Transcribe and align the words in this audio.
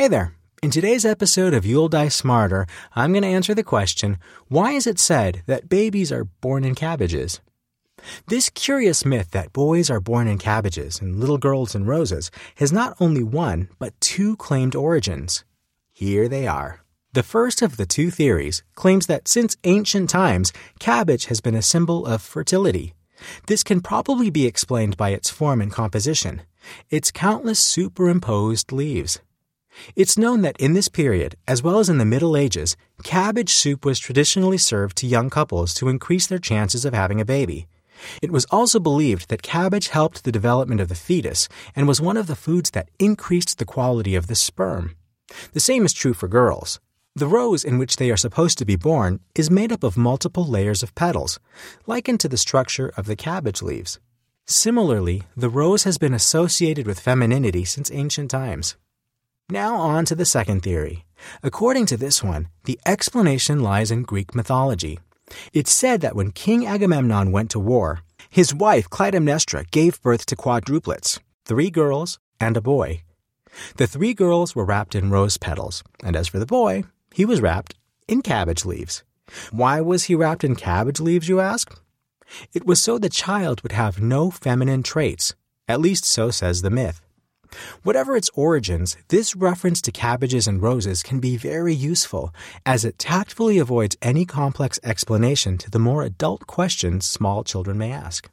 Hey 0.00 0.08
there. 0.08 0.32
In 0.62 0.70
today's 0.70 1.04
episode 1.04 1.52
of 1.52 1.66
You'll 1.66 1.90
Die 1.90 2.08
Smarter, 2.08 2.66
I'm 2.96 3.12
going 3.12 3.20
to 3.20 3.28
answer 3.28 3.54
the 3.54 3.62
question 3.62 4.16
why 4.48 4.72
is 4.72 4.86
it 4.86 4.98
said 4.98 5.42
that 5.44 5.68
babies 5.68 6.10
are 6.10 6.24
born 6.24 6.64
in 6.64 6.74
cabbages? 6.74 7.42
This 8.26 8.48
curious 8.48 9.04
myth 9.04 9.32
that 9.32 9.52
boys 9.52 9.90
are 9.90 10.00
born 10.00 10.26
in 10.26 10.38
cabbages 10.38 11.02
and 11.02 11.20
little 11.20 11.36
girls 11.36 11.74
in 11.74 11.84
roses 11.84 12.30
has 12.54 12.72
not 12.72 12.96
only 12.98 13.22
one, 13.22 13.68
but 13.78 13.92
two 14.00 14.36
claimed 14.36 14.74
origins. 14.74 15.44
Here 15.92 16.28
they 16.28 16.46
are. 16.46 16.80
The 17.12 17.22
first 17.22 17.60
of 17.60 17.76
the 17.76 17.84
two 17.84 18.10
theories 18.10 18.62
claims 18.74 19.06
that 19.06 19.28
since 19.28 19.58
ancient 19.64 20.08
times, 20.08 20.50
cabbage 20.78 21.26
has 21.26 21.42
been 21.42 21.54
a 21.54 21.60
symbol 21.60 22.06
of 22.06 22.22
fertility. 22.22 22.94
This 23.48 23.62
can 23.62 23.82
probably 23.82 24.30
be 24.30 24.46
explained 24.46 24.96
by 24.96 25.10
its 25.10 25.28
form 25.28 25.60
and 25.60 25.70
composition, 25.70 26.40
its 26.88 27.10
countless 27.10 27.60
superimposed 27.60 28.72
leaves. 28.72 29.20
It's 29.96 30.18
known 30.18 30.42
that 30.42 30.60
in 30.60 30.72
this 30.72 30.88
period, 30.88 31.36
as 31.46 31.62
well 31.62 31.78
as 31.78 31.88
in 31.88 31.98
the 31.98 32.04
Middle 32.04 32.36
Ages, 32.36 32.76
cabbage 33.02 33.52
soup 33.52 33.84
was 33.84 33.98
traditionally 33.98 34.58
served 34.58 34.96
to 34.98 35.06
young 35.06 35.30
couples 35.30 35.74
to 35.74 35.88
increase 35.88 36.26
their 36.26 36.38
chances 36.38 36.84
of 36.84 36.94
having 36.94 37.20
a 37.20 37.24
baby. 37.24 37.66
It 38.22 38.30
was 38.30 38.46
also 38.46 38.80
believed 38.80 39.28
that 39.28 39.42
cabbage 39.42 39.88
helped 39.88 40.24
the 40.24 40.32
development 40.32 40.80
of 40.80 40.88
the 40.88 40.94
fetus 40.94 41.48
and 41.76 41.86
was 41.86 42.00
one 42.00 42.16
of 42.16 42.26
the 42.26 42.36
foods 42.36 42.70
that 42.70 42.90
increased 42.98 43.58
the 43.58 43.64
quality 43.64 44.14
of 44.14 44.26
the 44.26 44.34
sperm. 44.34 44.96
The 45.52 45.60
same 45.60 45.84
is 45.84 45.92
true 45.92 46.14
for 46.14 46.28
girls. 46.28 46.80
The 47.14 47.26
rose 47.26 47.64
in 47.64 47.78
which 47.78 47.96
they 47.96 48.10
are 48.10 48.16
supposed 48.16 48.56
to 48.58 48.64
be 48.64 48.76
born 48.76 49.20
is 49.34 49.50
made 49.50 49.72
up 49.72 49.82
of 49.82 49.96
multiple 49.96 50.46
layers 50.46 50.82
of 50.82 50.94
petals, 50.94 51.38
likened 51.86 52.20
to 52.20 52.28
the 52.28 52.36
structure 52.36 52.92
of 52.96 53.06
the 53.06 53.16
cabbage 53.16 53.62
leaves. 53.62 53.98
Similarly, 54.46 55.24
the 55.36 55.48
rose 55.48 55.84
has 55.84 55.98
been 55.98 56.14
associated 56.14 56.86
with 56.86 57.00
femininity 57.00 57.64
since 57.64 57.90
ancient 57.92 58.30
times. 58.30 58.76
Now 59.50 59.74
on 59.74 60.04
to 60.04 60.14
the 60.14 60.24
second 60.24 60.62
theory. 60.62 61.04
According 61.42 61.86
to 61.86 61.96
this 61.96 62.22
one, 62.22 62.48
the 62.64 62.78
explanation 62.86 63.60
lies 63.60 63.90
in 63.90 64.04
Greek 64.04 64.32
mythology. 64.32 65.00
It's 65.52 65.72
said 65.72 66.00
that 66.02 66.14
when 66.14 66.30
King 66.30 66.66
Agamemnon 66.66 67.32
went 67.32 67.50
to 67.50 67.58
war, 67.58 68.02
his 68.28 68.54
wife 68.54 68.88
Clytemnestra 68.88 69.68
gave 69.72 70.00
birth 70.02 70.24
to 70.26 70.36
quadruplets, 70.36 71.18
three 71.44 71.68
girls 71.68 72.20
and 72.40 72.56
a 72.56 72.60
boy. 72.60 73.02
The 73.76 73.88
three 73.88 74.14
girls 74.14 74.54
were 74.54 74.64
wrapped 74.64 74.94
in 74.94 75.10
rose 75.10 75.36
petals, 75.36 75.82
and 76.04 76.14
as 76.14 76.28
for 76.28 76.38
the 76.38 76.46
boy, 76.46 76.84
he 77.12 77.24
was 77.24 77.40
wrapped 77.40 77.74
in 78.06 78.22
cabbage 78.22 78.64
leaves. 78.64 79.02
Why 79.50 79.80
was 79.80 80.04
he 80.04 80.14
wrapped 80.14 80.44
in 80.44 80.54
cabbage 80.54 81.00
leaves, 81.00 81.28
you 81.28 81.40
ask? 81.40 81.76
It 82.52 82.66
was 82.66 82.80
so 82.80 82.98
the 82.98 83.08
child 83.08 83.62
would 83.62 83.72
have 83.72 84.00
no 84.00 84.30
feminine 84.30 84.84
traits. 84.84 85.34
At 85.66 85.80
least 85.80 86.04
so 86.04 86.30
says 86.30 86.62
the 86.62 86.70
myth. 86.70 87.00
Whatever 87.82 88.16
its 88.16 88.30
origins, 88.34 88.96
this 89.08 89.36
reference 89.36 89.82
to 89.82 89.92
cabbages 89.92 90.46
and 90.46 90.62
roses 90.62 91.02
can 91.02 91.20
be 91.20 91.36
very 91.36 91.74
useful, 91.74 92.34
as 92.64 92.84
it 92.84 92.98
tactfully 92.98 93.58
avoids 93.58 93.96
any 94.02 94.24
complex 94.24 94.78
explanation 94.82 95.58
to 95.58 95.70
the 95.70 95.78
more 95.78 96.02
adult 96.02 96.46
questions 96.46 97.06
small 97.06 97.44
children 97.44 97.78
may 97.78 97.92
ask. 97.92 98.30